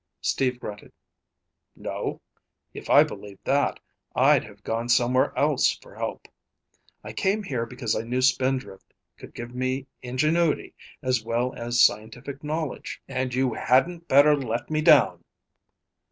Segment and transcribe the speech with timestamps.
[0.21, 0.91] Steve grunted.
[1.75, 2.21] "No?
[2.73, 3.79] If I believed that,
[4.15, 6.27] I'd have gone somewhere else for help.
[7.03, 12.43] I came here because I knew Spindrift could give me ingenuity as well as scientific
[12.43, 12.99] knowledge.
[13.07, 15.23] And you hadn't better let me down!"